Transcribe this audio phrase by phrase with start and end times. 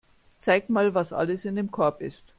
[0.39, 2.29] Zeig mal, was alles in dem Korb ist.